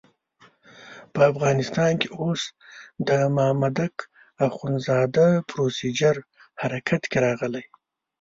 په 1.13 1.21
افغانستان 1.31 1.91
کې 2.01 2.07
اوس 2.21 2.41
د 3.07 3.09
مامدک 3.37 3.95
اخندزاده 4.47 5.27
پروسیجر 5.49 6.15
حرکت 6.61 7.01
کې 7.11 7.17
راغلی. 7.25 7.65